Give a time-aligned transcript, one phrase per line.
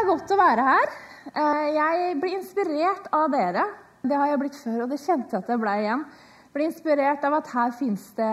[0.00, 0.92] er godt å være her.
[1.30, 3.66] Eh, jeg blir inspirert av dere.
[4.00, 6.04] Det har jeg blitt før, og det kjente jeg at jeg ble igjen.
[6.40, 8.30] Jeg blir inspirert av at her fins det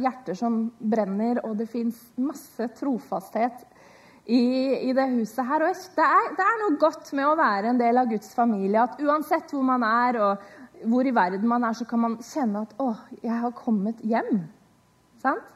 [0.00, 3.66] hjerter som brenner, og det fins masse trofasthet
[4.24, 4.40] i,
[4.88, 5.66] i, det huset her.
[5.66, 8.86] Og det er, det er, noe godt med å være en del av Guds familie.
[8.86, 12.62] At uansett hvor man er, og hvor i verden man er, så kan man kjenne
[12.62, 12.92] at 'Å,
[13.24, 14.46] jeg har kommet hjem'.
[15.18, 15.54] Sant?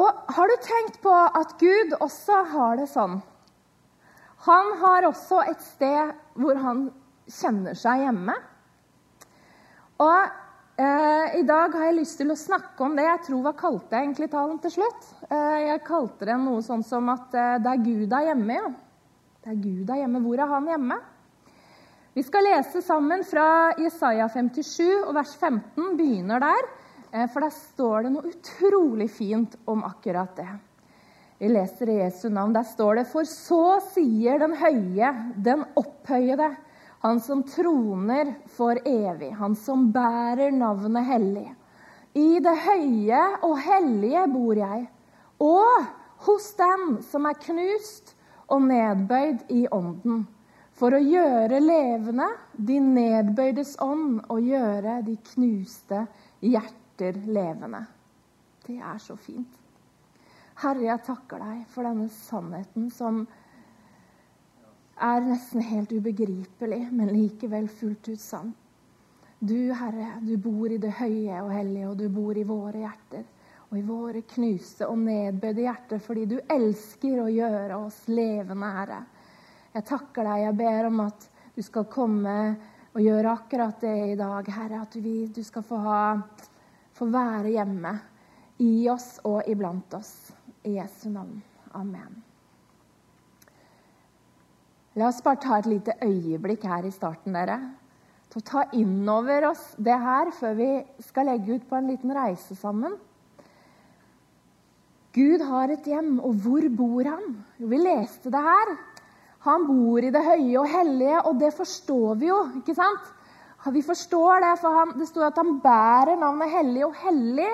[0.00, 3.20] Og har du tenkt på at Gud også har det sånn?
[4.46, 6.86] Han har også et sted hvor han
[7.30, 8.36] kjenner seg hjemme.
[10.00, 13.58] Og eh, i dag har jeg lyst til å snakke om det jeg tror var
[13.60, 15.10] kalte jeg egentlig talen til slutt.
[15.28, 18.70] Eh, jeg kalte det noe sånn som at eh, det er Gud er hjemme, ja.
[19.40, 20.22] Det er Gud er hjemme.
[20.24, 21.00] Hvor er han hjemme?
[22.16, 23.44] Vi skal lese sammen fra
[23.78, 26.72] Jesaja 57, og vers 15 begynner der.
[27.12, 30.50] Eh, for der står det noe utrolig fint om akkurat det.
[31.40, 32.52] Vi leser i Jesu navn.
[32.52, 36.50] Der står det For så sier den høye, den opphøyede,
[37.00, 41.46] han som troner for evig, han som bærer navnet hellig.
[42.12, 44.82] I det høye og hellige bor jeg,
[45.40, 45.86] og
[46.26, 48.12] hos den som er knust
[48.50, 50.26] og nedbøyd i ånden,
[50.76, 56.02] for å gjøre levende de nedbøydes ånd og gjøre de knuste
[56.44, 57.86] hjerter levende.
[58.66, 59.59] Det er så fint.
[60.60, 63.22] Herre, jeg takker deg for denne sannheten som
[65.00, 68.50] er nesten helt ubegripelig, men likevel fullt ut sann.
[69.40, 73.24] Du, Herre, du bor i det høye og hellige, og du bor i våre hjerter.
[73.70, 79.00] Og i våre knuste og nedbøyde hjerter, fordi du elsker å gjøre oss levende, Herre.
[79.72, 80.44] Jeg takker deg.
[80.44, 82.36] Jeg ber om at du skal komme
[82.90, 84.82] og gjøre akkurat det i dag, Herre.
[84.84, 86.00] At vi, du skal få ha
[87.00, 87.94] få være hjemme
[88.60, 90.29] i oss og iblant oss.
[90.64, 91.42] I Jesu navn.
[91.72, 92.22] Amen.
[94.98, 97.58] La oss bare ta et lite øyeblikk her i starten, dere.
[98.30, 100.70] Til å ta inn over oss det her før vi
[101.06, 102.96] skal legge ut på en liten reise sammen.
[105.14, 107.32] Gud har et hjem, og hvor bor han?
[107.58, 108.74] Jo, vi leste det her.
[109.46, 112.38] Han bor i det høye og hellige, og det forstår vi jo.
[112.60, 113.08] ikke sant?
[113.74, 116.84] Vi forstår det, for han, det står at han bærer navnet hellig.
[116.86, 117.48] Og hellig,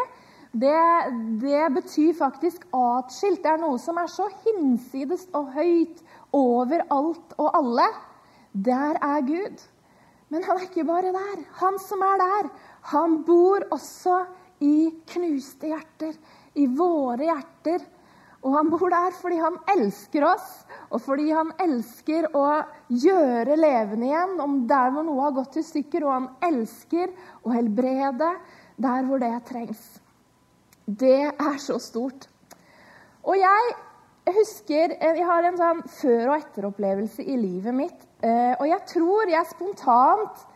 [0.61, 3.43] det, det, betyr faktisk atskilt.
[3.43, 6.03] Det er noe som er så hinsides og høyt
[6.37, 7.89] over alt og alle.
[8.53, 9.67] Der er Gud.
[10.29, 11.43] Men han er ikke bare der.
[11.61, 12.49] Han som er der,
[12.93, 14.23] han bor også
[14.65, 16.17] i knuste hjerter.
[16.57, 17.85] I våre hjerter.
[18.47, 20.49] Og han bor der fordi han elsker oss,
[20.95, 22.45] og fordi han elsker å
[22.95, 26.07] gjøre levende igjen om der hvor noe har gått i stykker.
[26.07, 27.11] Og han elsker
[27.43, 28.31] å helbrede
[28.81, 29.87] der hvor det trengs.
[30.87, 32.29] Det er så stort.
[33.27, 33.75] Og jeg
[34.27, 38.07] husker Jeg har en sånn før- og etteropplevelse i livet mitt.
[38.23, 40.47] Eh, og jeg tror jeg spontant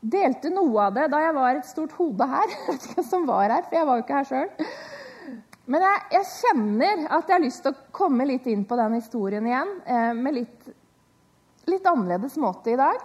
[0.00, 2.54] delte noe av det da jeg var et stort hode her.
[3.10, 4.48] Som var her, for jeg var jo ikke her sjøl.
[5.68, 8.96] Men jeg, jeg, kjenner at jeg har lyst til å komme litt inn på den
[8.96, 10.70] historien igjen eh, med litt,
[11.68, 13.02] litt, annerledes måte i dag.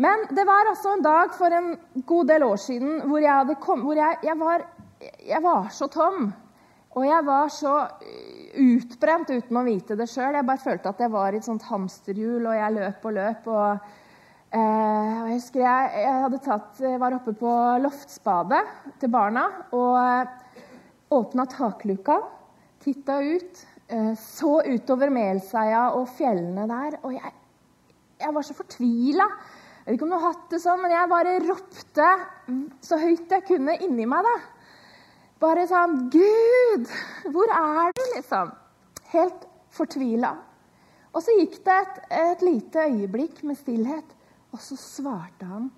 [0.00, 1.74] Men det var altså en dag for en
[2.08, 4.64] god del år siden hvor jeg, kom, hvor jeg, jeg, var,
[5.00, 6.32] jeg var, så tom.
[6.96, 7.74] Og jeg var så
[8.58, 10.34] utbrent uten å vite det sjøl.
[10.34, 13.50] Jeg bare følte at jeg var i et sånt hamsterhjul, og jeg løp og løp.
[13.52, 13.88] og
[14.48, 17.54] Eh, jeg husker jeg, jeg tatt, var oppe på
[17.84, 18.62] loftsbadet
[19.00, 19.44] til barna.
[19.76, 20.26] og
[21.12, 22.18] åpna takluka,
[22.80, 26.98] titta ut, eh, så utover Melseia og fjellene der.
[27.02, 27.32] Og jeg,
[28.20, 29.28] jeg var så fortvila.
[29.84, 32.08] Jeg vet ikke om du har hatt det sånn, men jeg bare ropte
[32.84, 34.24] så høyt jeg kunne inni meg.
[34.24, 34.36] da.
[35.38, 36.88] Bare sånn Gud,
[37.30, 38.02] hvor er du?
[38.16, 38.50] liksom.
[39.12, 40.32] Helt fortvila.
[41.14, 44.16] Og så gikk det et, et lite øyeblikk med stillhet,
[44.50, 45.68] og så svarte han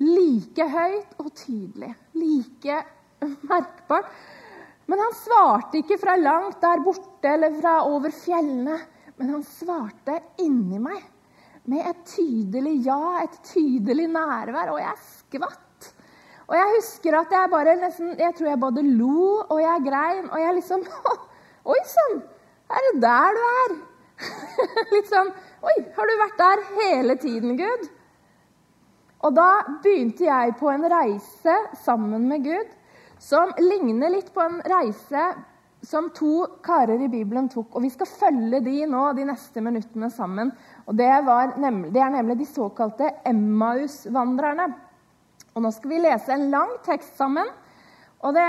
[0.00, 2.78] like høyt og tydelig, like
[3.50, 4.08] merkbart.
[4.86, 8.78] Men han svarte ikke fra langt der borte eller fra over fjellene.
[9.16, 11.00] Men han svarte inni meg
[11.66, 14.72] med et tydelig ja, et tydelig nærvær.
[14.72, 15.65] Og jeg skvatt.
[16.46, 20.30] Og jeg husker at jeg bare nesten Jeg tror jeg både lo og jeg grein.
[20.30, 20.86] Og jeg liksom
[21.72, 22.22] Oi sann!
[22.70, 23.76] Er det der du er?
[24.94, 25.32] Litt sånn
[25.66, 27.88] Oi, har du vært der hele tiden, Gud?
[29.26, 29.50] Og da
[29.82, 32.74] begynte jeg på en reise sammen med Gud
[33.18, 35.24] som ligner litt på en reise
[35.86, 37.74] som to karer i Bibelen tok.
[37.74, 40.52] Og Vi skal følge de nå de neste minuttene sammen.
[40.86, 41.08] Og Det,
[41.58, 44.68] nemlig, det er nemlig de såkalte Emmaus-vandrerne.
[45.56, 47.48] Og Nå skal vi lese en lang tekst sammen.
[48.20, 48.48] Og det,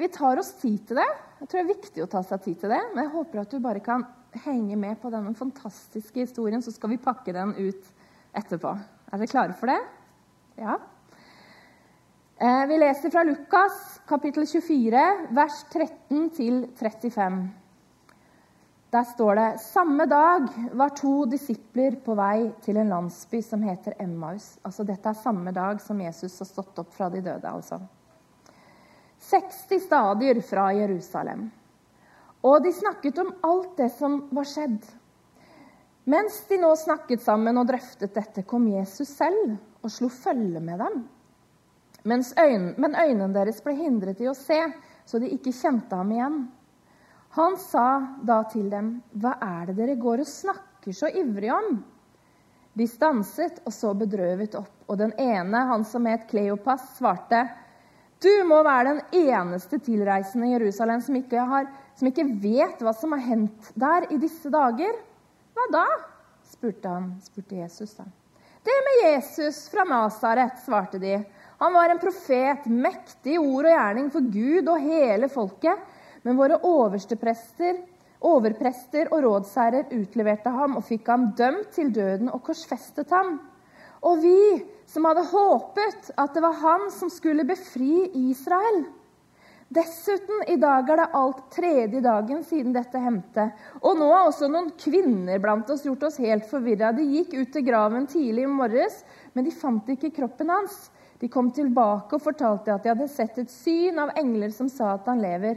[0.00, 1.08] Vi tar oss tid til det.
[1.38, 3.52] Jeg tror det er viktig å ta seg tid til det, men jeg håper at
[3.52, 4.02] du bare kan
[4.44, 7.92] henge med på denne fantastiske historien, så skal vi pakke den ut
[8.36, 8.72] etterpå.
[9.12, 9.78] Er dere klare for det?
[10.58, 10.74] Ja.
[12.38, 15.06] Eh, vi leser fra Lukas kapittel 24,
[15.38, 17.38] vers 13 til 35.
[18.90, 23.98] Der står det samme dag var to disipler på vei til en landsby som heter
[24.00, 24.54] Emmaus.
[24.64, 27.44] Altså, dette er samme dag som Jesus har stått opp fra de døde.
[27.44, 27.82] altså.
[29.28, 31.50] 60 stadier fra Jerusalem.
[32.42, 34.80] Og de snakket om alt det som var skjedd.
[36.08, 40.80] Mens de nå snakket sammen og drøftet dette, kom Jesus selv og slo følge med
[40.80, 41.02] dem.
[42.08, 42.24] Men
[42.96, 44.62] øynene deres ble hindret i å se,
[45.04, 46.46] så de ikke kjente ham igjen.
[47.36, 51.84] Han sa da til dem, 'Hva er det dere går og snakker så ivrig om?'
[52.78, 57.48] De stanset og så bedrøvet opp, og den ene, han som het Kleopas, svarte,
[58.20, 61.66] 'Du må være den eneste tilreisende i Jerusalem som ikke, har,
[61.98, 65.02] som ikke vet hva som har hendt der i disse dager.'
[65.54, 65.98] 'Hva da?'
[66.48, 67.94] spurte han, spurte Jesus.
[67.94, 68.04] da.
[68.64, 71.24] 'Det med Jesus fra Nasaret', svarte de.
[71.58, 75.97] 'Han var en profet, mektig i ord og gjerning for Gud og hele folket.'
[76.28, 77.78] Men våre oversteprester,
[78.28, 83.38] overprester og rådsherrer utleverte ham og fikk ham dømt til døden og korsfestet ham.
[84.04, 84.40] Og vi
[84.84, 88.82] som hadde håpet at det var han som skulle befri Israel.
[89.72, 93.48] Dessuten, i dag er det alt tredje dagen siden dette hendte.
[93.80, 96.92] Og nå har også noen kvinner blant oss gjort oss helt forvirra.
[96.92, 99.00] De gikk ut til graven tidlig i morges,
[99.32, 100.90] men de fant ikke kroppen hans.
[101.24, 104.92] De kom tilbake og fortalte at de hadde sett et syn av engler som sa
[104.98, 105.56] at han lever.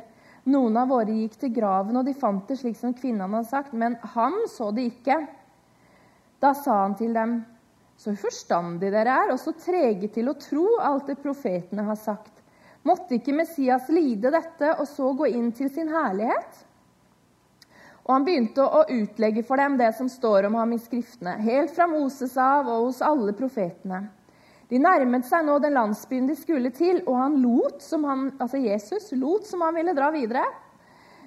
[0.50, 3.74] Noen av våre gikk til graven, og de fant det slik som kvinnen hadde sagt,
[3.78, 5.20] men ham så de ikke.
[6.42, 7.36] Da sa han til dem,
[8.02, 12.34] så uforstandige dere er, og så trege til å tro alt det profetene har sagt.
[12.90, 16.64] Måtte ikke Messias lide dette og så gå inn til sin herlighet?
[18.08, 21.76] Og han begynte å utlegge for dem det som står om ham i Skriftene, helt
[21.76, 24.08] fra Moses av og hos alle profetene.
[24.71, 28.62] De nærmet seg nå den landsbyen de skulle til, og han lot som han, altså
[28.63, 30.45] Jesus lot som han ville dra videre.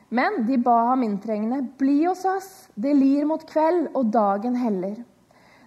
[0.09, 5.05] Men de ba ham inntrengende, 'Bli hos oss, det lir mot kveld, og dagen heller.'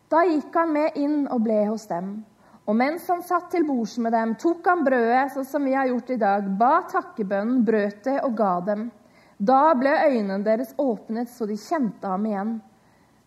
[0.09, 2.25] Da gikk han med inn og ble hos dem.
[2.67, 5.87] Og mens han satt til bords med dem, tok han brødet, sånn som vi har
[5.87, 8.87] gjort i dag, ba takkebønnen, brøt det og ga dem.
[9.37, 12.61] Da ble øynene deres åpnet, så de kjente ham igjen.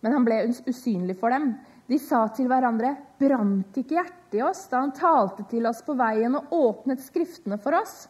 [0.01, 1.53] Men han ble usynlig for dem.
[1.91, 5.91] De sa til hverandre, 'Brant ikke hjertet i oss da han talte til oss på
[5.99, 8.07] veien og åpnet Skriftene for oss?'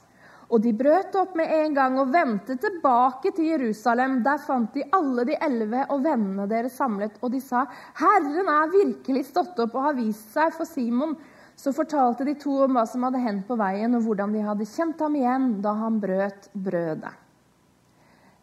[0.52, 4.18] Og de brøt opp med en gang og vendte tilbake til Jerusalem.
[4.22, 7.64] Der fant de alle de elleve og vennene deres samlet, og de sa,
[7.98, 11.16] 'Herren er virkelig stått opp og har vist seg for Simon.'
[11.56, 14.66] Så fortalte de to om hva som hadde hendt på veien, og hvordan de hadde
[14.66, 17.14] kjent ham igjen da han brøt brødet.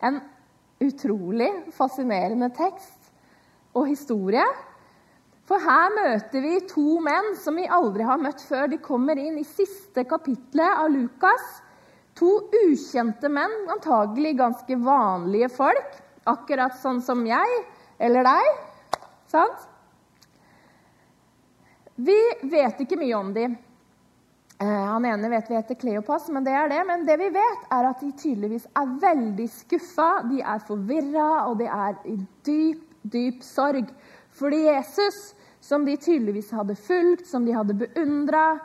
[0.02, 0.20] En
[0.80, 3.12] utrolig fascinerende tekst
[3.74, 4.44] og historie
[5.48, 8.66] for her møter vi to menn som vi aldri har møtt før.
[8.68, 11.46] De kommer inn i siste kapitlet av Lukas.
[12.20, 12.34] To
[12.66, 15.96] ukjente menn, antagelig ganske vanlige folk.
[16.28, 17.62] Akkurat sånn som jeg
[18.04, 18.50] eller deg.
[19.32, 19.64] Sant?
[21.96, 22.18] Vi
[22.52, 23.56] vet ikke mye om dem.
[24.58, 26.82] Eh, han ene vet vi heter Kleopas, men det er det.
[26.86, 30.10] Men det vi vet, er at de tydeligvis er veldig skuffa.
[30.28, 33.90] De er forvirra, og de er i dyp, dyp sorg.
[34.38, 35.32] Fordi Jesus
[35.68, 38.58] som de tydeligvis hadde fulgt, som de hadde beundra,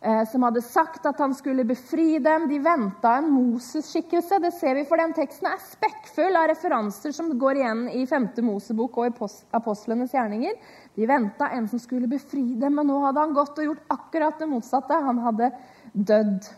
[0.00, 2.48] eh, som hadde sagt at han skulle befri dem.
[2.50, 4.40] De venta en Moses-skikkelse.
[4.42, 8.26] Det ser vi, for den teksten er spekkfull av referanser som går igjen i 5.
[8.42, 10.58] Mosebok og i apostlenes gjerninger.
[10.98, 14.42] De venta en som skulle befri dem, men nå hadde han gått og gjort akkurat
[14.42, 14.98] det motsatte.
[15.06, 15.52] Han hadde
[15.94, 16.50] dødd.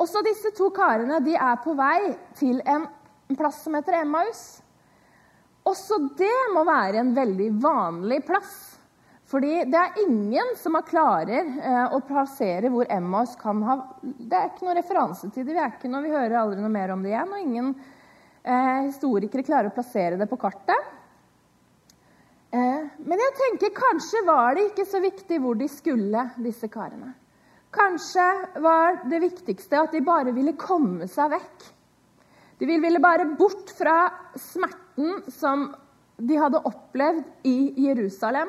[0.00, 2.86] Også disse to karene de er på vei til en
[3.36, 4.60] plass som heter Emmaus.
[5.70, 8.58] Også det må være en veldig vanlig plass.
[9.30, 14.48] Fordi det er ingen som klarer eh, å plassere hvor Emmaus kan ha Det er
[14.48, 15.54] ikke noen referanse til det.
[15.54, 17.30] Vi, er ikke noe, vi hører aldri noe mer om det igjen.
[17.30, 17.68] Og ingen
[18.42, 20.90] eh, historikere klarer å plassere det på kartet.
[22.50, 27.14] Eh, men jeg tenker kanskje var det ikke så viktig hvor de skulle, disse karene.
[27.70, 28.26] Kanskje
[28.64, 31.68] var det viktigste at de bare ville komme seg vekk.
[32.58, 35.74] De ville bare bort fra smerte smerten som
[36.16, 38.48] de hadde opplevd i Jerusalem.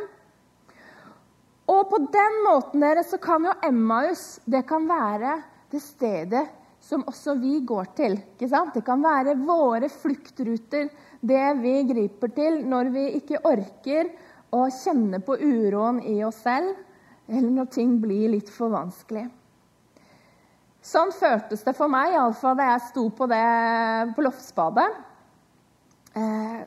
[1.67, 5.41] Og på den måten dere, så kan jo Emmaus det kan være
[5.71, 6.47] det stedet
[6.81, 8.17] som også vi går til.
[8.33, 8.73] ikke sant?
[8.73, 10.89] Det kan være våre fluktruter,
[11.21, 14.09] det vi griper til når vi ikke orker
[14.51, 16.75] å kjenne på uroen i oss selv,
[17.29, 19.29] eller når ting blir litt for vanskelig.
[20.81, 23.45] Sånn føltes det for meg, iallfall da jeg sto på, det,
[24.17, 25.10] på Loftsbadet.
[26.17, 26.61] Eh,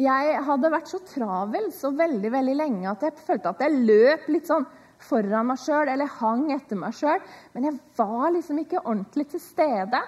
[0.00, 4.28] jeg hadde vært så travel så veldig veldig lenge at jeg følte at jeg løp
[4.32, 4.64] litt sånn
[5.04, 7.20] foran meg sjøl eller hang etter meg sjøl.
[7.54, 10.00] Men jeg var liksom ikke ordentlig til stede.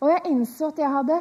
[0.00, 1.20] Og jeg innså at jeg hadde,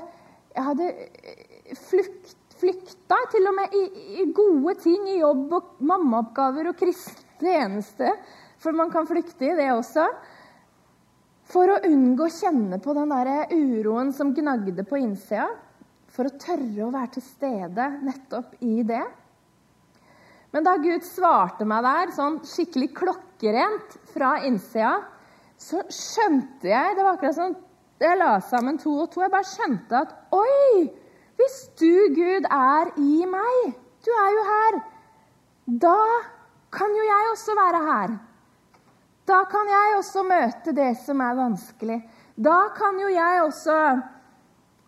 [0.55, 3.83] jeg hadde eh, flukt, flykta til og med i,
[4.21, 8.11] i, gode ting, i jobb og mammaoppgaver og kristne tjeneste.
[8.63, 10.07] For man kan flykte i det også.
[11.51, 15.49] For å unngå å kjenne på den der uroen som gnagde på innsida.
[16.15, 19.03] For å tørre å være til stede nettopp i det.
[20.55, 25.01] Men da Gud svarte meg der, sånn skikkelig klokkerent fra innsida,
[25.59, 27.55] så skjønte jeg Det var akkurat som
[27.99, 29.23] jeg la sammen to og to.
[29.23, 30.85] Jeg bare skjønte at Oi!
[31.35, 33.75] Hvis du, Gud, er i meg,
[34.07, 34.77] du er jo her,
[35.83, 35.99] da
[36.71, 38.13] kan jo jeg også være her.
[39.27, 41.97] Da kan jeg også møte det som er vanskelig.
[42.35, 43.75] Da kan jo jeg også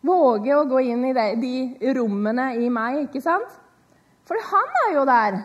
[0.06, 3.50] våge å gå inn i de, de rommene i meg, ikke sant?
[4.28, 5.40] For han er jo der.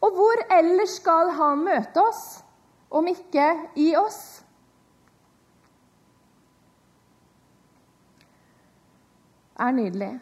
[0.00, 2.22] Og hvor ellers skal han møte oss,
[2.90, 3.46] om ikke
[3.78, 4.40] i oss?
[9.60, 10.14] Det er nydelig.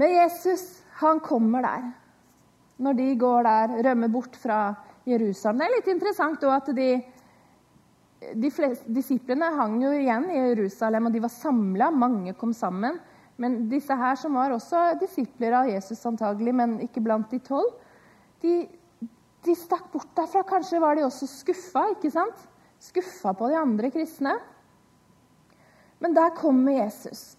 [0.00, 0.62] Men Jesus,
[1.02, 1.90] han kommer der.
[2.80, 4.60] Når de går der, rømmer bort fra
[5.06, 5.60] Jerusalem.
[5.60, 6.88] Det er litt interessant at de,
[8.34, 11.90] de fleste, disiplene hang jo igjen i Jerusalem, og de var samla.
[11.94, 12.98] Mange kom sammen.
[13.40, 17.74] Men disse her, som var også disipler av Jesus antagelig, men ikke blant de tolv,
[18.42, 18.64] de,
[19.44, 20.44] de stakk bort derfra.
[20.48, 22.46] Kanskje var de også skuffa, ikke sant?
[22.82, 24.36] Skuffa på de andre kristne.
[26.00, 27.36] Men der kommer Jesus.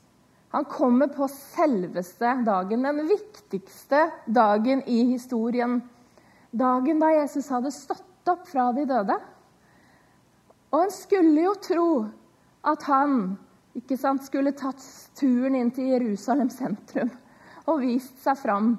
[0.55, 5.81] Han kommer på selveste dagen, den viktigste dagen i historien.
[6.55, 9.17] Dagen da Jesus hadde stått opp fra de døde.
[10.73, 11.89] Og en skulle jo tro
[12.67, 13.37] at han
[13.77, 14.83] ikke sant, skulle tatt
[15.17, 17.11] turen inn til Jerusalem sentrum
[17.67, 18.73] og vist seg fram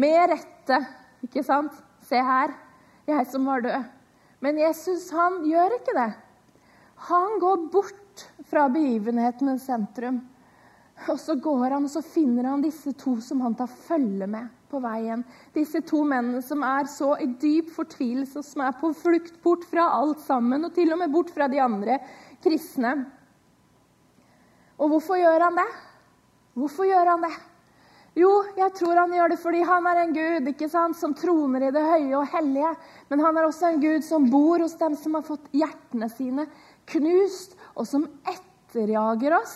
[0.00, 0.80] med rette
[1.24, 1.72] ikke sant?
[2.04, 2.52] Se her,
[3.06, 3.88] jeg som var død.
[4.40, 6.10] Men Jesus han gjør ikke det.
[7.10, 10.22] Han går bort fra begivenhetenes sentrum.
[11.08, 14.48] Og så går han og så finner han disse to som han tar følge med
[14.70, 15.24] på veien.
[15.54, 19.66] Disse to mennene som er så i dyp fortvilelse og som er på flukt bort
[19.68, 21.98] fra alt sammen, og til og med bort fra de andre
[22.44, 22.94] kristne.
[24.80, 25.70] Og hvorfor gjør han det?
[26.56, 27.34] Hvorfor gjør han det?
[28.18, 31.68] Jo, jeg tror han gjør det fordi han er en gud ikke sant, som troner
[31.68, 32.72] i det høye og hellige.
[33.12, 36.48] Men han er også en gud som bor hos dem som har fått hjertene sine
[36.90, 39.54] knust, og som etterjager oss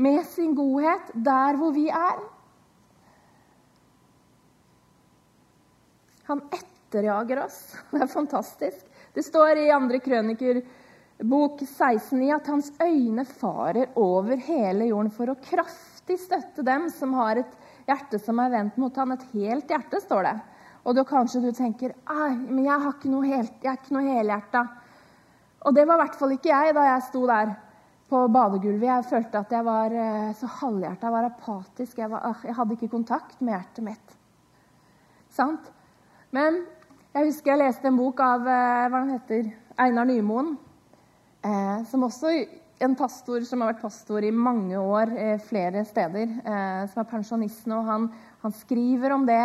[0.00, 2.20] med sin godhet der hvor vi er.
[6.30, 7.58] Han etterjager oss.
[7.90, 8.86] Det er fantastisk.
[9.14, 10.60] Det står i andre krøniker
[11.26, 16.86] bok 16 i at hans øyne farer over hele jorden for å kraftig støtte dem
[16.94, 17.56] som har et
[17.88, 19.16] hjerte som er vendt mot han.
[19.16, 20.36] Et helt hjerte, står det.
[20.86, 23.96] Og da kanskje du tenker Ai, men jeg, har ikke noe helt, jeg er ikke
[23.96, 24.62] noe helhjerta.
[25.66, 27.52] Og det var i hvert fall ikke jeg da jeg sto der
[28.10, 28.86] på badegulvet.
[28.88, 31.98] Jeg følte at jeg var eh, så halvhjerta, jeg var apatisk.
[31.98, 34.16] Jeg, var, jeg, hadde ikke kontakt med hjertet mitt.
[35.34, 35.68] Sant?
[36.34, 36.62] Men
[37.10, 39.48] jeg husker jeg leste en bok av eh, hva han heter,
[39.82, 40.52] Einar Nymoen,
[41.42, 42.30] eh, som også
[42.80, 46.36] en pastor som har vært pastor i mange år eh, flere steder,
[46.92, 48.06] som er pensjonist nå, han,
[48.44, 49.42] han, skriver om det.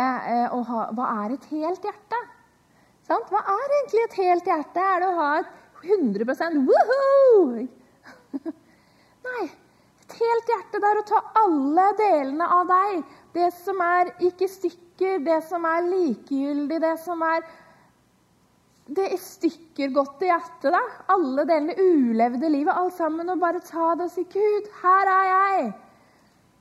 [0.54, 2.22] Og ha, hva er et helt hjerte?
[3.06, 3.28] Sant?
[3.34, 4.86] Hva er egentlig et helt hjerte?
[4.94, 5.52] Er det å ha et
[5.90, 7.66] 100% woohoo?
[9.26, 9.46] Nei.
[10.16, 13.14] Helt hjerte der og ta alle delene av deg.
[13.36, 17.44] Det som er ikke stykker, det som er likegyldig, det som er
[18.86, 20.80] det er stykker godt i hjertet, da.
[21.10, 23.28] Alle delene ulevde livet, alt sammen.
[23.32, 25.72] Og bare ta det og si 'Gud, her er jeg'.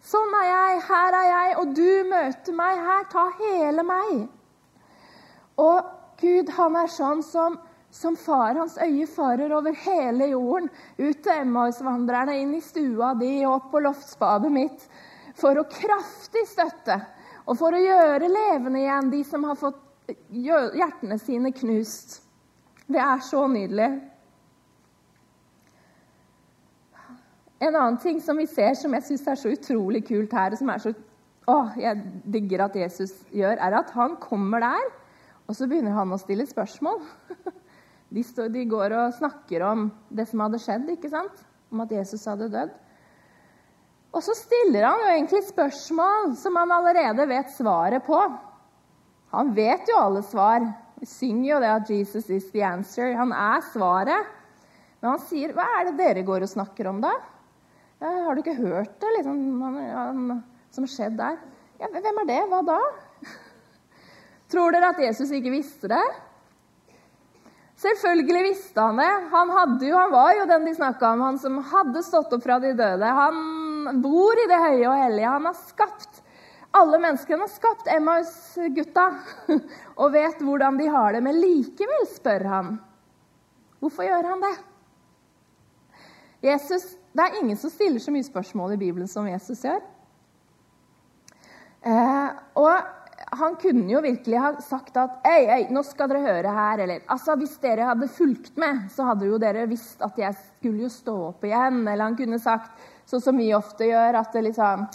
[0.06, 3.06] Sånn er jeg, her er jeg, og du møter meg her.
[3.14, 4.28] Ta hele meg.
[5.58, 7.60] Og Gud, han er sånn som,
[7.96, 8.56] som far.
[8.60, 10.70] Hans øye farer over hele jorden.
[10.98, 14.88] Ut til Emmausvandrerne, inn i stua di og opp på loftsbadet mitt.
[15.40, 17.00] For å kraftig støtte
[17.46, 19.82] og for å gjøre levende igjen de som har fått
[20.34, 22.20] hjertene sine knust.
[22.86, 23.90] Det er så nydelig.
[27.66, 30.60] En annen ting som vi ser som jeg syns er så utrolig kult her, og
[30.60, 30.94] som er så
[31.46, 32.02] å, jeg
[32.34, 34.88] digger at Jesus gjør, er at han kommer der,
[35.46, 37.04] og så begynner han å stille spørsmål.
[38.14, 41.46] De, står, de går og snakker om det som hadde skjedd, ikke sant?
[41.74, 42.74] om at Jesus hadde dødd.
[44.16, 48.20] Og så stiller han jo egentlig spørsmål som han allerede vet svaret på.
[49.36, 50.64] Han vet jo alle svar.
[51.02, 53.18] Vi synger jo det at 'Jesus is the answer'.
[53.18, 54.30] Han er svaret.
[55.02, 57.20] Men han sier, 'Hva er det dere går og snakker om, da?'
[58.02, 61.38] Ja, 'Har du ikke hørt det liksom, han, han, som har skjedd der?'
[61.80, 62.42] Ja, hvem er det?
[62.48, 62.80] Hva da?
[64.52, 66.06] Tror dere at Jesus ikke visste det?
[67.75, 69.10] Selvfølgelig visste han det.
[69.32, 69.50] Han,
[69.84, 72.72] jo, han var jo den de snakka om, han som hadde stått opp fra de
[72.77, 73.15] døde.
[73.17, 75.34] Han bor i det høye og hellige.
[75.34, 76.22] Han har skapt
[76.75, 77.44] alle menneskene.
[77.44, 79.10] Har skapt Emmaus-gutta
[80.01, 81.24] og vet hvordan de har det.
[81.25, 82.72] Men likevel spør han.
[83.84, 84.55] Hvorfor gjør han det?
[86.46, 89.84] Jesus, Det er ingen som stiller så mye spørsmål i Bibelen som Jesus gjør.
[91.86, 92.29] Eh,
[92.60, 92.74] og
[93.39, 96.84] han kunne jo virkelig ha sagt at ei, ei, nå skal dere høre her.
[96.86, 100.86] Eller altså, hvis dere hadde fulgt med, så hadde jo dere visst at jeg skulle
[100.86, 101.84] jo stå opp igjen.
[101.84, 102.74] Eller han kunne sagt,
[103.10, 104.88] sånn som vi ofte gjør, at liksom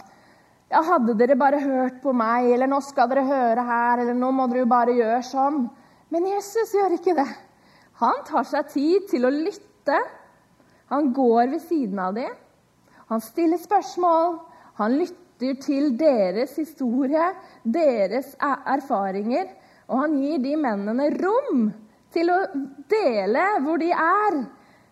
[0.70, 4.28] Ja, hadde dere bare hørt på meg, eller nå skal dere høre her, eller nå
[4.30, 5.64] må dere jo bare gjøre sånn.
[6.14, 7.26] Men Jesus gjør ikke det.
[7.98, 9.98] Han tar seg tid til å lytte.
[10.94, 12.30] Han går ved siden av dem.
[13.10, 14.38] Han stiller spørsmål.
[14.78, 17.32] Han lytter lytter til deres historie,
[17.64, 19.48] deres erfaringer.
[19.88, 21.70] Og han gir de mennene rom
[22.12, 22.38] til å
[22.90, 24.44] dele hvor de er,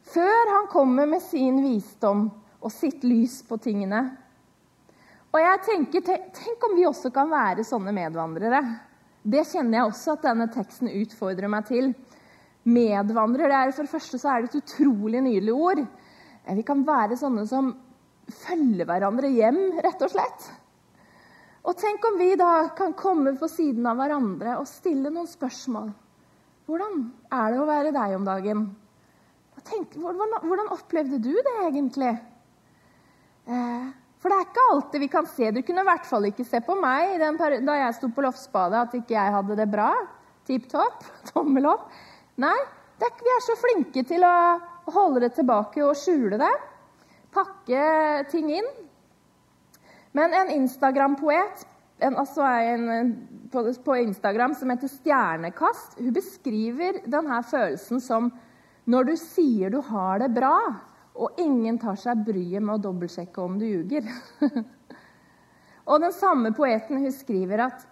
[0.08, 4.08] før han kommer med sin visdom og sitt lys på tingene.
[5.28, 6.00] Og jeg tenker,
[6.34, 8.62] Tenk om vi også kan være sånne medvandrere.
[9.22, 11.92] Det kjenner jeg også at denne teksten utfordrer meg til.
[12.64, 15.84] Medvandrer, For det første så er det et utrolig nydelig ord.
[16.48, 17.74] Vi kan være sånne som
[18.32, 20.48] følge hverandre hjem, rett og slett.
[21.68, 25.90] Og tenk om vi da kan komme på siden av hverandre og stille noen spørsmål.
[26.68, 27.00] Hvordan
[27.32, 28.68] er det å være deg om dagen?
[29.68, 32.14] Tenk, hvordan, hvordan, opplevde du det egentlig?
[33.48, 33.88] Eh,
[34.20, 35.50] for det er ikke alltid vi kan se.
[35.52, 38.96] Du kunne i hvert fall ikke se på meg da jeg sto på Lofsbadet, at
[38.96, 39.90] ikke jeg hadde det bra.
[40.48, 41.04] Tipp topp.
[41.32, 41.90] Tommel opp.
[42.40, 42.56] Nei,
[43.02, 44.34] er, vi er så flinke til å
[44.94, 46.54] holde det tilbake og skjule det
[47.38, 48.70] pakke ting inn.
[50.18, 51.66] Men en Instagram-poet
[52.06, 52.46] altså
[53.50, 58.30] på, på, Instagram som heter Stjernekast, hun beskriver denne følelsen som
[58.88, 60.56] når du sier du har det bra,
[61.18, 64.06] og ingen tar seg bryet med å dobbeltsjekke om du ljuger.
[65.90, 67.84] og den samme poeten hun skriver at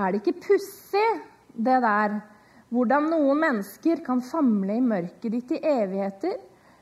[0.00, 1.08] er det ikke pussig,
[1.52, 2.20] det der,
[2.70, 6.38] hvordan noen mennesker kan famle i mørket ditt i evigheter,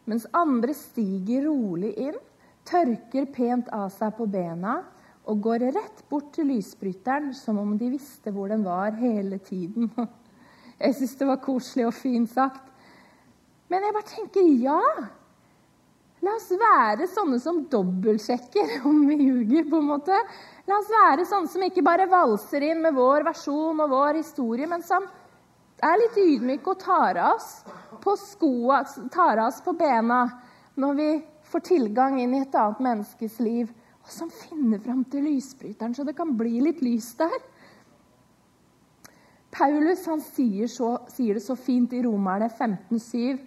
[0.09, 2.16] mens andre stiger rolig inn,
[2.68, 4.81] tørker pent av seg på bena
[5.29, 9.90] og går rett bort til lysbryteren som om de visste hvor den var hele tiden.
[10.81, 12.64] Jeg syns det var koselig og fint sagt.
[13.68, 14.83] Men jeg bare tenker ja.
[16.25, 19.66] La oss være sånne som dobbeltsjekker om vi ljuger.
[19.68, 20.21] på en måte.
[20.71, 24.71] La oss være sånne som ikke bare valser inn med vår versjon og vår historie,
[24.71, 25.05] men som
[25.85, 27.51] er litt ydmyke og tar oss
[28.03, 30.25] på skoa, tar oss på bena
[30.79, 31.11] når vi
[31.51, 33.71] får tilgang inn i et annet menneskes liv,
[34.05, 37.38] og som finner fram til lysbryteren, så det kan bli litt lys der.
[39.55, 43.38] Paulus han sier, så, sier det så fint i Romerne 15,7.: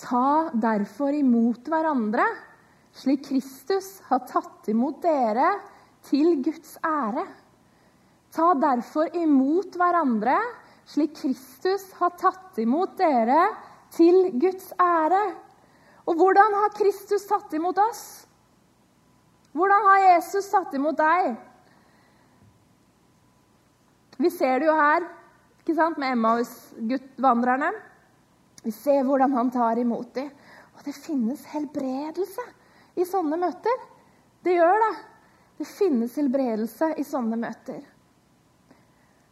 [0.00, 2.24] Ta derfor imot hverandre,
[2.96, 5.52] slik Kristus har tatt imot dere,
[6.06, 7.26] til Guds ære.
[8.32, 10.38] Ta derfor imot hverandre,
[10.90, 13.44] slik Kristus har tatt imot dere
[13.94, 15.22] til Guds ære.
[16.10, 18.02] Og hvordan har Kristus tatt imot oss?
[19.54, 21.36] Hvordan har Jesus tatt imot deg?
[24.20, 25.06] Vi ser det jo her
[25.60, 27.70] ikke sant, med Emmaus-vandrerne.
[28.64, 30.30] Vi ser hvordan han tar imot dem.
[30.74, 32.44] Og det finnes helbredelse
[32.98, 33.86] i sånne møter.
[34.42, 34.92] Det gjør det.
[35.60, 37.82] Det finnes helbredelse i sånne møter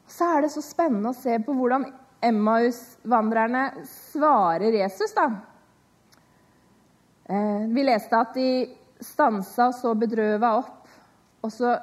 [0.09, 1.87] så er det så spennende å se på hvordan
[2.25, 5.15] Emmaus-vandrerne svarer Jesus.
[5.15, 5.29] da.
[7.29, 8.49] Eh, vi leste at de
[9.05, 10.89] stansa og så bedrøva opp.
[11.45, 11.77] Og så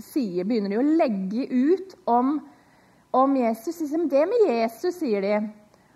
[0.00, 2.38] sier, begynner de å legge ut om,
[3.14, 3.78] om Jesus.
[4.10, 5.36] Det med Jesus, sier de.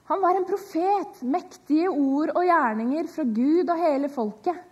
[0.09, 4.65] Han var en profet, mektige ord og gjerninger fra Gud og hele folket.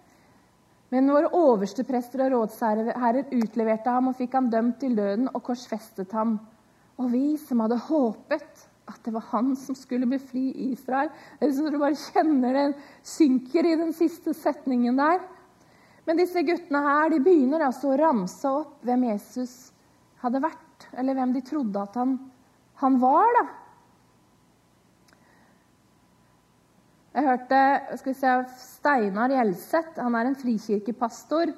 [0.94, 6.14] Men våre oversteprester og rådsherrer utleverte ham og fikk ham dømt til døden og korsfestet
[6.14, 6.38] ham.
[6.96, 11.78] Og vi som hadde håpet at det var han som skulle befri Israel så Du
[11.80, 12.66] bare kjenner det
[13.04, 15.20] synker i den siste setningen der.
[16.06, 19.72] Men disse guttene her, de begynner altså å ramse opp hvem Jesus
[20.22, 22.14] hadde vært, eller hvem de trodde at han,
[22.78, 23.26] han var.
[23.40, 23.46] da.
[27.16, 27.60] Jeg hørte
[27.98, 31.50] skal vi se, Steinar Gjelseth, han er en frikirkepastor.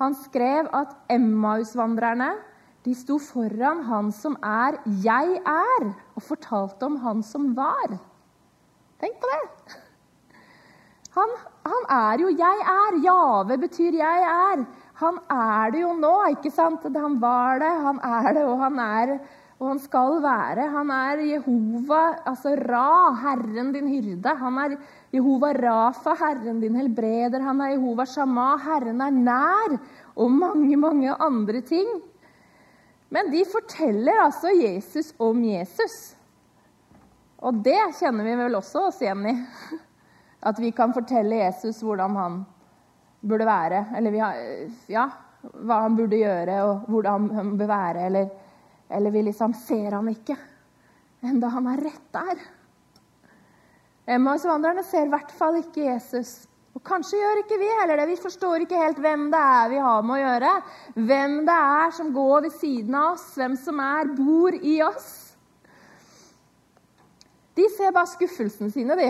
[0.00, 2.30] Han skrev at Emmausvandrerne
[2.84, 7.98] de sto foran han som er 'jeg er', og fortalte om han som var.
[9.00, 9.76] Tenk på det!
[11.10, 11.28] Han,
[11.64, 13.02] Han er jo 'jeg er'.
[13.04, 14.66] Jave betyr 'jeg er'.
[14.94, 16.82] Han er det jo nå, ikke sant?
[16.82, 19.20] Han var det, han er det, og han er
[19.60, 20.70] og han skal være.
[20.72, 24.32] Han er Jehova, altså Ra, Herren din hyrde.
[24.40, 24.76] Han er
[25.12, 27.42] Jehova Rafa, Herren din helbreder.
[27.44, 29.76] Han er Jehova Shama, Herren er nær.
[30.16, 32.00] Og mange, mange andre ting.
[33.10, 35.96] Men de forteller altså Jesus om Jesus.
[37.42, 39.34] Og det kjenner vi vel også oss igjen i.
[40.48, 42.36] At vi kan fortelle Jesus hvordan han
[43.20, 43.82] burde være.
[43.98, 44.38] Eller har,
[44.88, 45.08] ja,
[45.42, 48.06] hva han burde gjøre, og hvordan han bør være.
[48.06, 48.30] Eller,
[48.90, 50.36] eller vi liksom ser han ikke,
[51.26, 52.46] enda han er rett der.
[54.10, 56.49] Emmausvandrerne ser i hvert fall ikke Jesus.
[56.76, 58.06] Og kanskje gjør ikke vi heller det.
[58.12, 60.52] Vi forstår ikke helt hvem det er vi har med å gjøre.
[61.10, 65.10] Hvem det er som går ved siden av oss, hvem som er bor i oss.
[67.58, 69.08] De ser bare skuffelsen sine, de.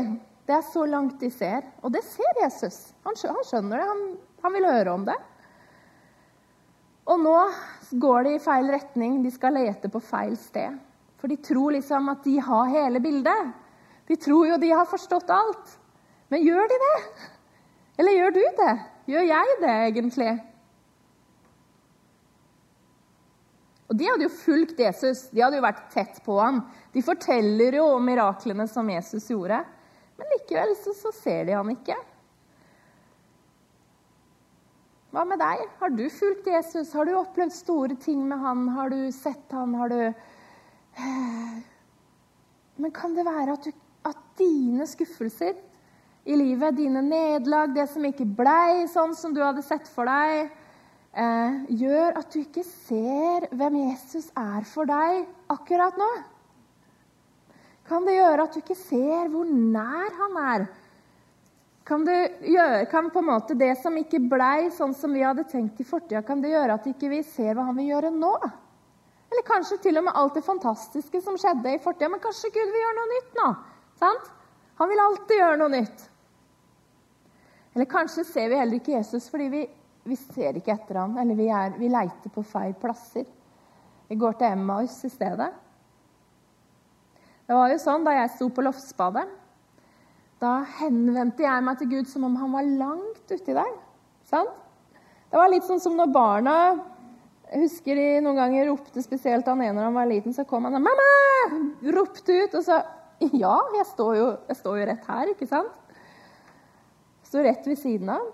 [0.48, 1.66] Det er så langt de ser.
[1.84, 2.78] Og det ser Jesus.
[3.06, 3.88] Han skjønner det.
[3.90, 4.00] Han,
[4.42, 5.18] han vil høre om det.
[7.10, 7.36] Og nå
[8.02, 9.20] går de i feil retning.
[9.22, 10.78] De skal lete på feil sted.
[11.20, 13.52] For de tror liksom at de har hele bildet.
[14.08, 15.76] De tror jo de har forstått alt.
[16.32, 16.96] Men gjør de det?
[18.00, 18.76] Eller gjør du det?
[19.12, 20.30] Gjør jeg det, egentlig?
[23.90, 26.62] Og De hadde jo fulgt Jesus, de hadde jo vært tett på ham.
[26.94, 29.58] De forteller jo om miraklene som Jesus gjorde.
[30.16, 31.96] Men likevel så, så ser de han ikke.
[35.10, 35.64] Hva med deg?
[35.80, 36.92] Har du fulgt Jesus?
[36.94, 38.68] Har du opplevd store ting med han?
[38.76, 39.74] Har du sett han?
[39.74, 39.98] Har du
[42.80, 43.74] Men kan det være at, du,
[44.06, 45.58] at dine skuffelser
[46.24, 50.50] i livet, dine nederlag, det som ikke blei sånn som du hadde sett for deg,
[51.16, 56.10] eh, gjør at du ikke ser hvem Jesus er for deg akkurat nå?
[57.88, 60.66] Kan det gjøre at du ikke ser hvor nær han er?
[61.88, 65.80] Kan, gjøre, kan på en måte det som ikke blei sånn som vi hadde tenkt
[65.82, 68.34] i fortida, kan det gjøre at ikke vi ikke ser hva han vil gjøre nå?
[69.30, 72.10] Eller kanskje til og med alt det fantastiske som skjedde i fortida.
[72.10, 73.48] Men kanskje Gud vil gjøre noe nytt nå?
[74.00, 74.30] Sant?
[74.80, 76.06] Han vil alltid gjøre noe nytt.
[77.74, 79.64] Eller kanskje ser vi heller ikke Jesus fordi vi,
[80.08, 83.26] vi ser ikke etter ham, eller vi, er, vi leiter på feil plasser.
[84.10, 85.50] Vi går til Emmaus i stedet.
[87.46, 89.26] Det var jo sånn da jeg sto på loftsbadet.
[90.40, 93.74] Da henvendte jeg meg til Gud som om han var langt uti der.
[94.30, 94.56] Sant?
[95.30, 96.56] Det var litt sånn som når barna
[97.50, 100.34] jeg husker de noen ganger ropte spesielt han ene når han var liten.
[100.34, 102.54] Så kom han og 'Mamma!' ropte ut.
[102.54, 102.78] Og så
[103.42, 105.96] Ja, jeg står jo, jeg står jo rett her, ikke sant?
[107.28, 108.30] Står rett ved siden av.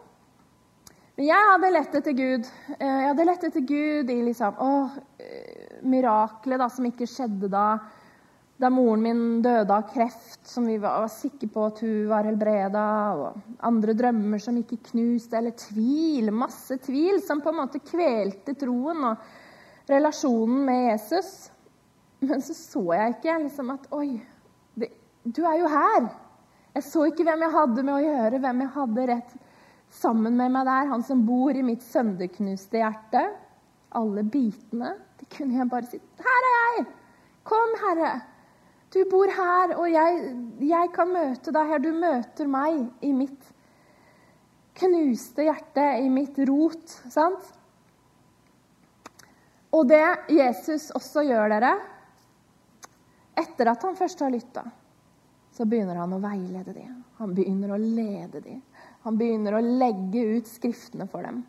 [1.17, 2.49] Men jeg hadde lett etter Gud.
[2.77, 4.73] Eh, jeg hadde lett etter Gud i liksom, å,
[5.21, 7.69] eh, miraklet da, som ikke skjedde da.
[8.57, 12.29] Da moren min døde av kreft, som vi var, var sikre på at hun var
[12.29, 12.85] helbreda.
[13.17, 16.31] Og andre drømmer som ikke knuste, eller tvil.
[16.33, 21.35] Masse tvil som på en måte kvelte troen og relasjonen med Jesus.
[22.25, 24.15] Men så så jeg ikke liksom at Oi,
[25.27, 26.07] du er jo her.
[26.77, 29.35] Jeg så ikke hvem jeg hadde med å gjøre, hvem jeg hadde rett
[29.97, 30.91] sammen med meg der.
[30.93, 33.25] Han som bor i mitt sønderknuste hjerte.
[33.97, 34.93] Alle bitene.
[35.19, 36.01] Det kunne jeg bare si.
[36.21, 36.87] Her er jeg!
[37.47, 38.13] Kom, Herre.
[38.95, 40.23] Du bor her, og jeg,
[40.63, 41.83] jeg kan møte deg her.
[41.83, 43.53] Du møter meg i mitt
[44.77, 46.99] knuste hjerte, i mitt rot.
[47.11, 47.53] Sant?
[49.75, 51.77] Og det Jesus også gjør dere,
[53.37, 54.65] etter at han først har lytta
[55.57, 57.03] så begynner han å veilede dem.
[57.17, 58.63] Han begynner å lede dem.
[59.07, 61.45] Han begynner å legge ut skriftene for dem.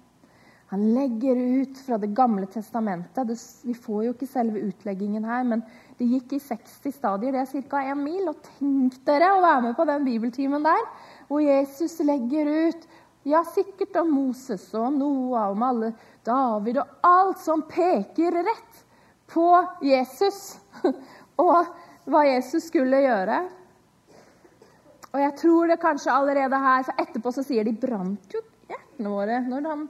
[0.67, 3.27] Han legger ut fra Det gamle testamentet.
[3.27, 5.63] Det, vi får jo ikke selve utleggingen her, men
[5.99, 7.35] det gikk i 60 stadier.
[7.35, 7.83] Det er ca.
[7.87, 8.27] én mil.
[8.31, 10.87] Og tenk dere å være med på den bibeltimen der,
[11.27, 12.87] hvor Jesus legger ut
[13.27, 15.91] ja, sikkert om Moses og om Noah, om alle
[16.23, 18.83] David og alt som peker rett
[19.31, 19.49] på
[19.83, 20.55] Jesus.
[21.43, 21.73] og
[22.07, 23.41] hva Jesus skulle gjøre.
[25.13, 29.11] Og jeg tror det kanskje allerede her For etterpå så sier de brant jo hjertene
[29.13, 29.83] våre når han,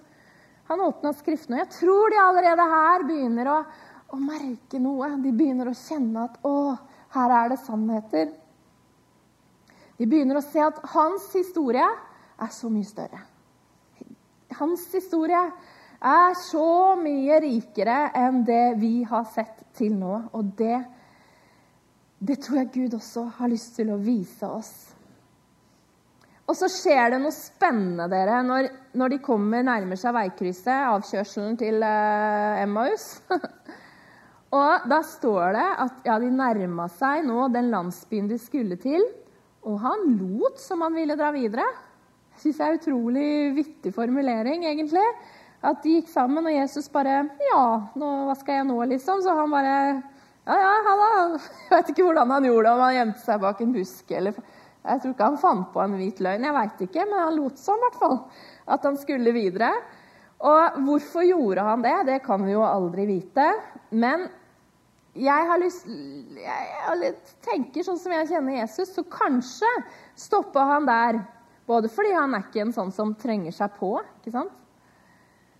[0.70, 1.58] han åpna Skriftene.
[1.58, 3.62] Og jeg tror de allerede her begynner å,
[4.14, 5.16] å, merke noe.
[5.24, 6.76] De begynner å kjenne at å,
[7.16, 8.36] her er det sannheter.
[9.98, 11.88] De begynner å se at hans historie
[12.38, 13.24] er så mye større.
[14.58, 15.42] Hans historie
[15.98, 20.20] er så mye rikere enn det vi har sett til nå.
[20.38, 20.78] Og det,
[22.22, 24.76] det tror jeg Gud også har lyst til å vise oss.
[26.48, 31.58] Og så skjer det noe spennende dere, når, når de kommer nærmer seg veikrysset, avkjørselen
[31.60, 33.08] til eh, Emmaus.
[34.60, 39.04] og da står det at ja, de nærma seg nå den landsbyen de skulle til.
[39.68, 41.66] Og han lot som han ville dra videre.
[42.40, 45.04] syns jeg er utrolig vittig formulering, egentlig.
[45.68, 47.64] At de gikk sammen, og Jesus bare Ja,
[47.98, 49.20] nå, hva skal jeg nå, liksom?
[49.26, 49.74] Så han bare
[50.48, 51.10] Ja, ja, halla.
[51.68, 54.38] Jeg vet ikke hvordan han gjorde det, om han gjemte seg bak en busk eller
[54.88, 57.62] Jeg tror ikke han fant på en hvit løgn, jeg veit ikke, men han lot
[57.62, 58.20] som, i hvert fall.
[58.76, 59.72] At han skulle videre.
[60.48, 61.96] Og hvorfor gjorde han det?
[62.12, 63.48] Det kan vi jo aldri vite.
[63.90, 64.28] Men
[65.18, 69.72] jeg har lyst Jeg tenker sånn som jeg kjenner Jesus, så kanskje
[70.20, 71.20] stoppa han der.
[71.68, 74.54] Både fordi han er ikke en sånn som trenger seg på, ikke sant?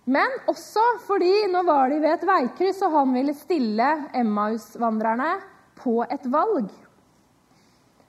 [0.08, 5.34] men også fordi nå var de ved et veikryss, og han ville stille Emmaus-vandrerne
[5.76, 6.70] på et valg.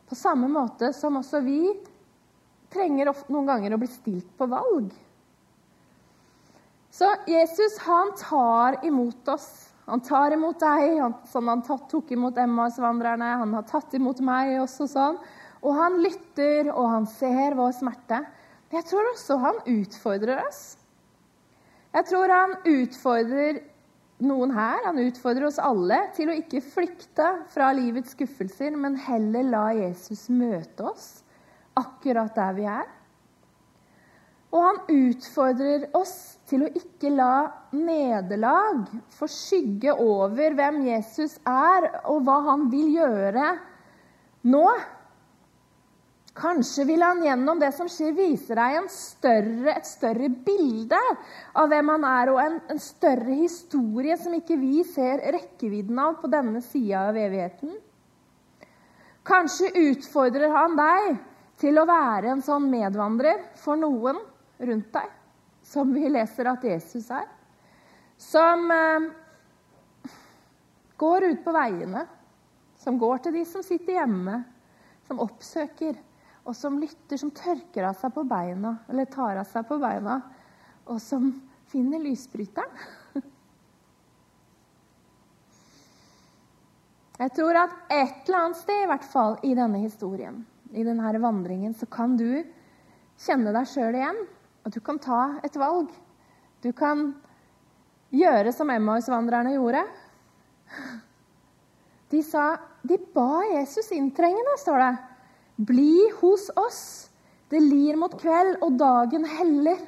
[0.09, 1.61] På samme måte som også vi
[2.73, 4.89] trenger noen ganger å bli stilt på valg.
[6.93, 9.49] Så Jesus han tar imot oss.
[9.89, 10.99] Han tar imot deg,
[11.31, 13.29] som han tok imot Emmaus-vandrerne.
[13.41, 15.17] Han har tatt imot meg også sånn.
[15.65, 18.19] Og han lytter, og han ser vår smerte.
[18.69, 20.61] Men jeg tror også han utfordrer oss.
[21.95, 23.63] Jeg tror han utfordrer
[24.19, 29.47] noen her, han utfordrer oss alle, til å ikke flykte fra livets skuffelser, men heller
[29.47, 31.09] la Jesus møte oss
[31.79, 32.87] akkurat der vi er.
[34.49, 37.33] Og han utfordrer oss til å ikke la
[37.75, 43.51] nederlag få skygge over hvem Jesus er, og hva han vil gjøre
[44.49, 44.65] nå.
[46.39, 50.99] Kanskje vil han gjennom det som skjer, vise deg større, et større bilde
[51.59, 56.15] av hvem han er, og en, en, større historie som ikke vi ser rekkevidden av
[56.21, 57.75] på denne sida av evigheten.
[59.27, 61.19] Kanskje utfordrer han deg
[61.59, 64.21] til å være en sånn medvandrer for noen
[64.63, 65.11] rundt deg,
[65.65, 67.27] som vi leser at Jesus er.
[68.19, 69.09] Som eh,
[70.99, 72.07] går ut på veiene,
[72.79, 74.39] som går til de som sitter hjemme,
[75.07, 75.99] som oppsøker
[76.49, 80.15] og som lytter, som tørker av seg på beina, eller tar av seg på beina,
[80.89, 81.27] og som
[81.69, 82.87] finner lysbryteren.
[87.19, 90.39] Jeg tror at et eller annet sted, i hvert fall i denne historien,
[90.71, 92.41] i denne vandringen, så kan du
[93.19, 94.21] kjenne deg sjøl igjen.
[94.63, 95.91] Og du kan ta et valg.
[96.63, 97.11] Du kan
[98.15, 99.83] gjøre som Emmaus-vandrerne gjorde.
[102.09, 105.08] De sa De ba Jesus inntrengende, står det.
[105.59, 107.09] Bli hos oss.
[107.49, 109.79] Det lir mot kveld, og dagen heller.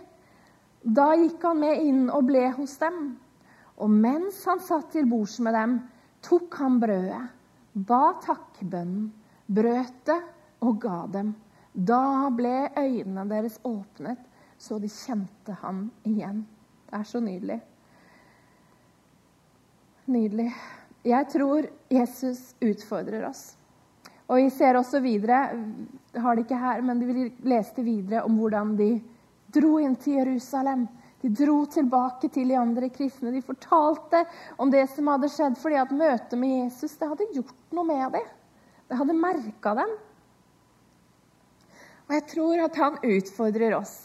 [0.81, 2.97] Da gikk han med inn og ble hos dem.
[3.79, 5.77] Og mens han satt til bords med dem,
[6.25, 7.21] tok han brødet,
[7.73, 9.07] ba takkbønnen,
[9.47, 10.19] brøt det
[10.65, 11.31] og ga dem.
[11.71, 14.19] Da ble øynene deres åpnet,
[14.59, 16.43] så de kjente han igjen.
[16.89, 17.61] Det er så nydelig.
[20.11, 20.51] Nydelig.
[21.07, 23.53] Jeg tror Jesus utfordrer oss.
[24.31, 25.41] Og Vi ser også videre
[26.19, 28.93] har det ikke her, men vi leste videre om hvordan de
[29.51, 30.85] dro inn til Jerusalem.
[31.21, 33.31] De dro tilbake til de andre kristne.
[33.31, 34.23] De fortalte
[34.59, 38.15] om det som hadde skjedd, fordi at møtet med Jesus det hadde gjort noe med
[38.17, 38.29] dem.
[38.89, 39.91] Det hadde merka dem.
[42.09, 43.95] Og jeg tror at han utfordrer oss.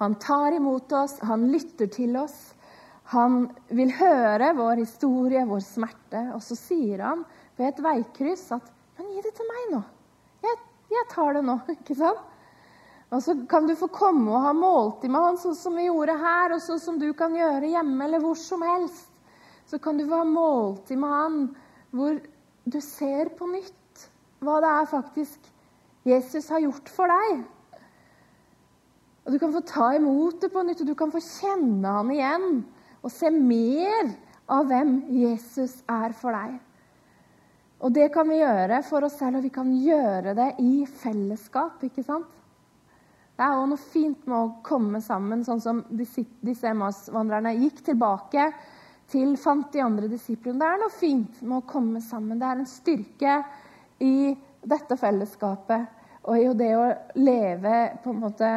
[0.00, 2.54] Han tar imot oss, han lytter til oss.
[3.12, 6.22] Han vil høre vår historie, vår smerte.
[6.32, 7.26] Og så sier han
[7.58, 9.82] ved et veikryss at men gi det til meg nå.
[10.44, 10.60] Jeg,
[10.94, 11.58] jeg tar det nå.
[11.76, 12.30] ikke sant?
[13.14, 16.16] Og så kan du få komme og ha måltid med han, sånn som vi gjorde
[16.18, 19.10] her, og sånn som du kan gjøre hjemme eller hvor som helst.
[19.70, 21.36] Så kan du få ha måltid med han
[21.94, 22.18] hvor
[22.64, 24.06] du ser på nytt
[24.44, 25.52] hva det er faktisk
[26.04, 27.44] Jesus har gjort for deg.
[29.24, 32.10] Og Du kan få ta imot det på nytt, og du kan få kjenne han
[32.12, 32.48] igjen
[33.00, 34.10] og se mer
[34.52, 36.58] av hvem Jesus er for deg.
[37.84, 41.82] Og det kan vi gjøre for oss selv, og vi kan gjøre det i fellesskap.
[41.84, 42.30] ikke sant?
[43.34, 48.46] Det er jo noe fint med å komme sammen, sånn som disse Emmaus-vandrerne gikk tilbake
[49.10, 50.60] til fant de andre disiplene.
[50.62, 52.38] Det er noe fint med å komme sammen.
[52.40, 53.36] Det er en styrke
[54.06, 54.14] i
[54.64, 56.86] dette fellesskapet og i det å
[57.20, 58.50] leve på en måte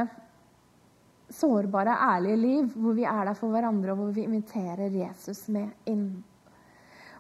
[1.34, 5.74] sårbare, ærlige liv hvor vi er der for hverandre, og hvor vi inviterer Jesus med
[5.92, 6.24] inn.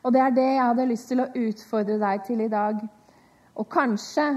[0.08, 2.80] Og det er det jeg hadde lyst til å utfordre deg til i dag.
[3.60, 4.28] Og kanskje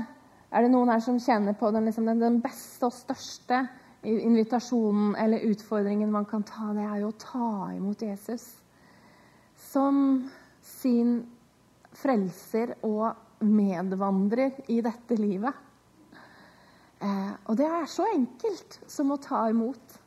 [0.50, 3.60] er det noen her som kjenner på den, liksom, den, beste og største
[4.02, 6.72] invitasjonen eller utfordringen man kan ta.
[6.74, 8.48] Det er jo å ta imot Jesus
[9.70, 10.24] som
[10.66, 11.20] sin
[12.00, 15.54] frelser og medvandrer i dette livet.
[16.98, 20.00] Eh, og det er så enkelt som å ta imot.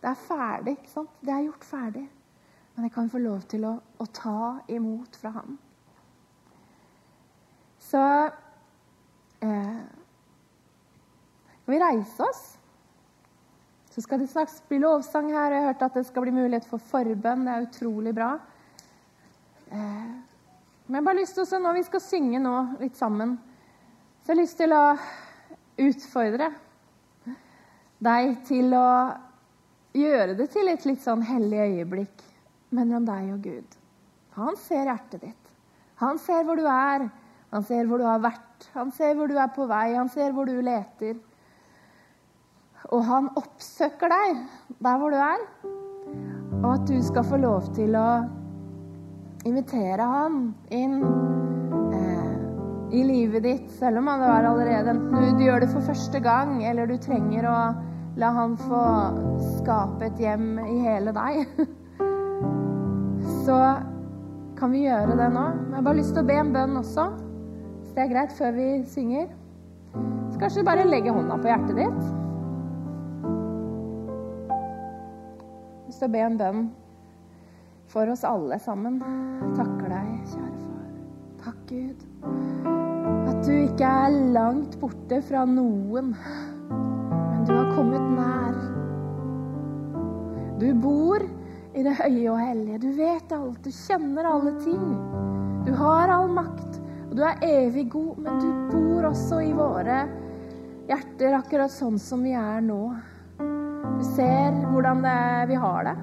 [0.00, 0.78] Det er ferdig.
[0.78, 1.18] ikke sant?
[1.18, 2.04] Det er gjort ferdig.
[2.74, 4.38] Men jeg kan få lov til å, å ta
[4.72, 5.54] imot fra ham.
[7.84, 8.02] Så
[9.44, 9.82] eh,
[11.62, 12.42] Skal vi reise oss?
[13.94, 15.54] Så skal det straks bli lovsang her.
[15.54, 17.46] Jeg har hørt at det skal bli mulighet for forbønn.
[17.46, 18.32] Det er utrolig bra.
[19.70, 20.10] Eh,
[20.84, 23.38] men jeg har bare lyst til å, Når vi skal synge nå litt sammen,
[24.24, 24.84] så jeg har lyst til å
[25.84, 26.50] utfordre
[28.04, 28.90] deg til å
[29.94, 32.33] gjøre det til et litt sånn hellig øyeblikk
[32.74, 33.76] mellom deg og Gud.
[34.38, 35.52] Han ser hjertet ditt.
[36.02, 37.06] Han ser hvor du er.
[37.54, 38.68] Han ser hvor du har vært.
[38.74, 39.94] Han ser hvor du er på vei.
[39.94, 41.20] Han ser hvor du leter.
[42.92, 44.40] Og han oppsøker deg
[44.82, 45.44] der hvor du er.
[46.64, 48.08] Og at du skal få lov til å
[49.44, 50.38] invitere han
[50.72, 50.98] inn
[51.92, 52.34] eh,
[52.96, 56.56] i livet ditt, selv om han er allerede Enten du gjør det for første gang,
[56.64, 57.58] eller du trenger å
[58.20, 58.82] la han få
[59.58, 61.44] skape et hjem i hele deg.
[63.44, 63.60] Så
[64.56, 65.46] kan vi gjøre det nå.
[65.68, 67.10] Jeg har bare lyst til å be en bønn også,
[67.82, 69.26] hvis det er greit, før vi synger.
[70.32, 72.04] Så kanskje bare legge hånda på hjertet ditt.
[75.94, 76.62] lyst til å be en bønn
[77.92, 78.96] for oss alle sammen.
[79.54, 80.88] Takker deg, kjære far.
[81.44, 82.00] Takk, Gud,
[83.30, 86.16] at du ikke er langt borte fra noen,
[86.72, 88.58] men du har kommet nær.
[90.58, 91.22] Du bor
[91.74, 92.80] i det høye og hellige.
[92.82, 93.62] Du vet alt.
[93.64, 94.84] Du kjenner alle ting.
[95.66, 100.02] Du har all makt, og du er evig god, men du bor også i våre
[100.88, 102.80] hjerter, akkurat sånn som vi er nå.
[103.38, 105.96] Du ser hvordan det er vi har det.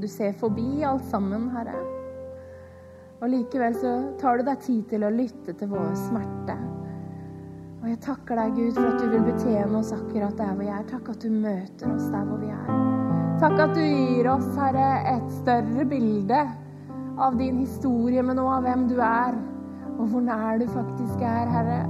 [0.00, 1.74] Du ser forbi alt sammen, Herre.
[3.22, 6.58] Og likevel så tar du deg tid til å lytte til vår smerte.
[7.82, 10.70] Og jeg takker deg, Gud, for at du vil betjene oss akkurat der hvor vi
[10.72, 10.84] er.
[10.88, 13.03] Takk at du møter oss der hvor vi er.
[13.34, 16.38] Takk at du gir oss, Herre, et større bilde
[17.18, 19.34] av din historie, men òg av hvem du er,
[19.96, 21.80] og hvor nær du faktisk er, Herre.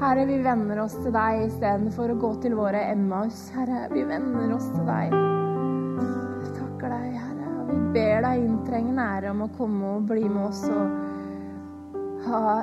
[0.00, 3.46] Herre, vi venner oss til deg istedenfor å gå til våre Emmaus.
[3.56, 5.16] Herre, vi venner oss til deg.
[5.16, 10.28] Vi takker deg, Herre, og vi ber deg inntrenge nære om å komme og bli
[10.28, 12.60] med oss og ha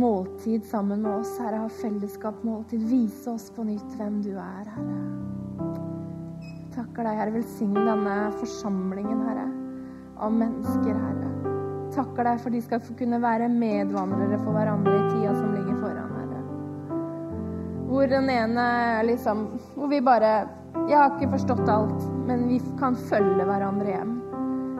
[0.00, 1.66] måltid sammen med oss, Herre.
[1.66, 2.88] Ha fellesskap, måltid.
[2.88, 5.19] Vise oss på nytt hvem du er, Herre.
[6.80, 7.32] Takker deg, Herre.
[7.34, 9.44] Velsign denne forsamlingen, Herre,
[10.24, 11.26] av mennesker, Herre.
[11.92, 16.14] Takker deg for de skal kunne være medvandrere for hverandre i tida som ligger foran.
[16.16, 16.40] Herre.
[17.90, 18.64] Hvor den ene
[19.08, 20.46] liksom Hvor vi bare
[20.86, 24.16] Jeg har ikke forstått alt, men vi kan følge hverandre hjem.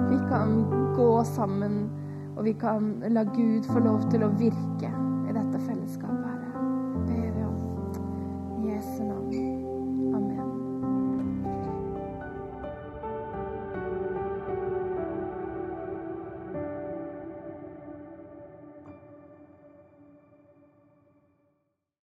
[0.08, 0.56] Vi kan
[0.96, 1.90] gå sammen,
[2.36, 4.88] og vi kan la Gud få lov til å virke
[5.28, 6.66] i dette fellesskapet, Herre.
[7.10, 9.49] Ber om Jesu navn.